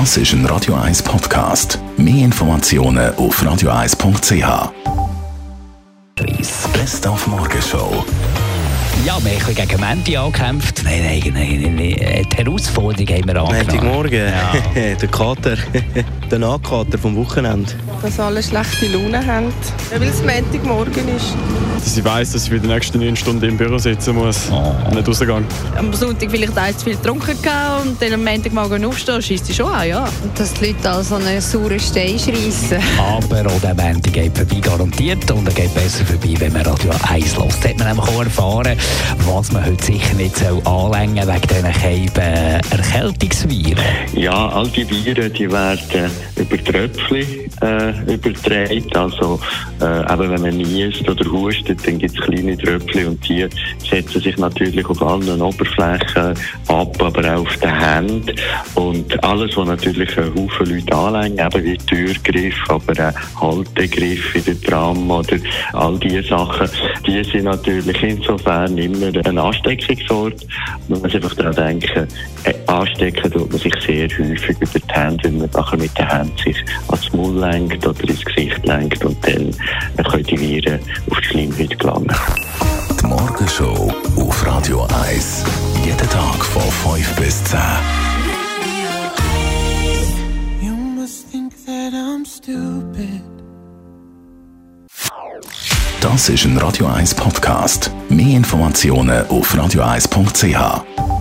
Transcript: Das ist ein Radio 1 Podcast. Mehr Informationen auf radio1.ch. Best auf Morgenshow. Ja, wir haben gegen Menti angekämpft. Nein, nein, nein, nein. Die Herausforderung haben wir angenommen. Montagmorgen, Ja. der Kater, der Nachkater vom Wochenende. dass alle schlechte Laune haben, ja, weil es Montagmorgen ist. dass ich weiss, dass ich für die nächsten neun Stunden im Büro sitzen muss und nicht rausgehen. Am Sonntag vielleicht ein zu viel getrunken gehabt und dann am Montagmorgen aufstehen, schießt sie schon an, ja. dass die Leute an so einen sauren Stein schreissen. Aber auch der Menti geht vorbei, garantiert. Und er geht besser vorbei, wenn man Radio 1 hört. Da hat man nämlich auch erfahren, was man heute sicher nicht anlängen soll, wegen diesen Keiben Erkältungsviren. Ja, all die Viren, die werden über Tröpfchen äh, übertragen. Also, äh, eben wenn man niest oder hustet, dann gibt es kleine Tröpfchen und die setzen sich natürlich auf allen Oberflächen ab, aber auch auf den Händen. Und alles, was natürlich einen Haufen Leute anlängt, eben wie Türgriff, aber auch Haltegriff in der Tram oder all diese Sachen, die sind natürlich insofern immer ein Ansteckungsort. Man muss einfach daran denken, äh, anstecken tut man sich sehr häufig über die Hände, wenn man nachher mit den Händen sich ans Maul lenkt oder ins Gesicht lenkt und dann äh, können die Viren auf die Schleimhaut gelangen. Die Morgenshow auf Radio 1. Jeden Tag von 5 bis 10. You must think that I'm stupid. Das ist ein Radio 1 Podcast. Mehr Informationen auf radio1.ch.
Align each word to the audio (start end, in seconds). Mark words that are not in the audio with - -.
Das 0.00 0.16
ist 0.16 0.32
ein 0.32 0.44
Radio 0.46 0.74
1 0.74 1.04
Podcast. 1.04 1.78
Mehr 1.96 2.24
Informationen 2.24 3.14
auf 3.14 3.40
radio1.ch. 3.40 4.72
Best 6.72 7.06
auf 7.06 7.28
Morgenshow. 7.28 8.04
Ja, 9.06 9.24
wir 9.24 9.38
haben 9.38 9.54
gegen 9.54 9.80
Menti 9.80 10.16
angekämpft. 10.16 10.82
Nein, 10.82 11.00
nein, 11.04 11.32
nein, 11.32 11.74
nein. 11.76 11.83
Die 12.36 12.44
Herausforderung 12.44 13.06
haben 13.08 13.26
wir 13.28 13.36
angenommen. 13.42 13.66
Montagmorgen, 13.66 14.12
Ja. 14.28 14.94
der 15.00 15.08
Kater, 15.08 15.56
der 16.30 16.38
Nachkater 16.38 16.98
vom 16.98 17.14
Wochenende. 17.16 17.70
dass 18.02 18.18
alle 18.18 18.42
schlechte 18.42 18.86
Laune 18.88 19.24
haben, 19.24 19.52
ja, 19.92 20.00
weil 20.00 20.08
es 20.08 20.20
Montagmorgen 20.22 21.08
ist. 21.16 21.32
dass 21.82 21.96
ich 21.96 22.04
weiss, 22.04 22.32
dass 22.32 22.44
ich 22.44 22.50
für 22.50 22.58
die 22.58 22.66
nächsten 22.66 22.98
neun 22.98 23.14
Stunden 23.16 23.44
im 23.48 23.56
Büro 23.56 23.78
sitzen 23.78 24.16
muss 24.16 24.48
und 24.50 24.94
nicht 24.94 25.06
rausgehen. 25.08 25.44
Am 25.78 25.92
Sonntag 25.94 26.30
vielleicht 26.30 26.58
ein 26.58 26.76
zu 26.76 26.84
viel 26.84 26.96
getrunken 26.96 27.40
gehabt 27.40 27.86
und 27.86 28.02
dann 28.02 28.12
am 28.14 28.24
Montagmorgen 28.24 28.84
aufstehen, 28.84 29.22
schießt 29.22 29.46
sie 29.46 29.54
schon 29.54 29.70
an, 29.72 29.88
ja. 29.88 30.08
dass 30.36 30.52
die 30.54 30.66
Leute 30.66 30.90
an 30.90 31.04
so 31.04 31.14
einen 31.14 31.40
sauren 31.40 31.78
Stein 31.80 32.18
schreissen. 32.18 32.78
Aber 32.98 33.46
auch 33.50 33.60
der 33.60 33.74
Menti 33.74 34.10
geht 34.10 34.36
vorbei, 34.36 34.56
garantiert. 34.60 35.30
Und 35.30 35.46
er 35.46 35.54
geht 35.54 35.72
besser 35.74 36.04
vorbei, 36.04 36.34
wenn 36.38 36.52
man 36.52 36.62
Radio 36.66 36.90
1 37.08 37.38
hört. 37.38 37.54
Da 37.62 37.68
hat 37.68 37.78
man 37.78 37.88
nämlich 37.88 38.08
auch 38.08 38.24
erfahren, 38.24 38.76
was 39.26 39.52
man 39.52 39.64
heute 39.64 39.84
sicher 39.84 40.14
nicht 40.14 40.34
anlängen 40.66 41.24
soll, 41.24 41.34
wegen 41.34 41.48
diesen 41.48 41.72
Keiben 42.24 42.64
Erkältungsviren. 42.94 43.84
Ja, 44.14 44.48
all 44.48 44.68
die 44.68 44.88
Viren, 44.88 45.32
die 45.32 45.50
werden 45.50 46.10
über 46.36 46.64
Tröpfchen 46.64 47.26
äh, 47.60 48.14
übertragen. 48.14 48.84
Also, 48.94 49.40
äh, 49.80 50.12
eben 50.12 50.30
wenn 50.30 50.42
man 50.42 50.56
niest 50.56 51.08
oder 51.08 51.30
hustet, 51.30 51.86
dann 51.86 51.98
gibt 51.98 52.16
es 52.16 52.24
kleine 52.24 52.56
Tröpfchen 52.56 53.08
und 53.08 53.28
die 53.28 53.46
setzen 53.90 54.20
sich 54.20 54.36
natürlich 54.36 54.86
auf 54.86 55.02
allen 55.02 55.42
Oberflächen 55.42 56.34
ab, 56.68 57.02
aber 57.02 57.34
auch 57.34 57.40
auf 57.40 57.56
den 57.56 57.78
Händen. 57.78 58.36
Und 58.74 59.24
alles, 59.24 59.56
was 59.56 59.66
natürlich 59.66 60.16
einen 60.16 60.34
Haufen 60.34 60.66
Leute 60.66 60.94
anlängt, 60.94 61.40
eben 61.40 61.64
wie 61.64 61.78
Türgriff, 61.78 62.56
aber 62.68 63.12
auch 63.40 63.56
Haltegriff 63.56 64.34
in 64.36 64.44
der 64.44 64.60
Tram 64.62 65.10
oder 65.10 65.36
all 65.72 65.98
diese 65.98 66.22
Sachen, 66.22 66.68
die 67.06 67.24
sind 67.24 67.44
natürlich 67.44 68.02
insofern 68.02 68.78
immer 68.78 69.06
ein 69.24 69.38
Ansteckungsort. 69.38 70.46
Man 70.88 71.00
muss 71.02 71.14
einfach 71.14 71.34
daran 71.34 71.54
denken, 71.54 71.98
äh, 71.98 72.06
anstecken 72.66 73.30
tut 73.30 73.50
man 73.50 73.60
sich 73.60 73.74
sehr 73.86 74.08
häufig 74.08 74.56
über 74.60 74.78
die 74.78 74.92
Hände, 74.92 75.24
wenn 75.24 75.38
man 75.38 75.50
nachher 75.50 75.78
mit 75.78 75.96
den 75.98 76.08
Händen 76.08 76.36
sich 76.38 76.64
ans 76.88 77.12
Maul 77.12 77.34
lenkt 77.38 77.86
oder 77.86 78.08
ins 78.08 78.24
Gesicht 78.24 78.64
lenkt 78.66 79.04
und 79.04 79.16
dann 79.26 79.50
äh, 79.96 80.02
können 80.02 80.24
die 80.24 80.38
Viren 80.38 80.80
auf 81.10 81.18
die 81.20 81.24
Schleimhaut 81.24 81.78
gelangen. 81.78 82.16
Die 83.00 83.06
Morgenshow 83.06 83.92
auf 84.16 84.46
Radio 84.46 84.86
1. 85.06 85.44
Jeden 85.84 86.08
Tag 86.08 86.44
von 86.44 86.62
5 86.96 87.16
bis 87.16 87.44
10. 87.44 87.58
You 90.62 90.74
must 90.74 91.30
think 91.30 91.52
that 91.66 91.92
I'm 91.92 92.24
stupid. 92.26 93.22
Das 96.00 96.28
ist 96.28 96.44
ein 96.44 96.58
Radio 96.58 96.86
1 96.86 97.14
Podcast. 97.14 97.90
Mehr 98.10 98.36
Informationen 98.36 99.26
auf 99.28 99.54
radio1.ch. 99.54 101.13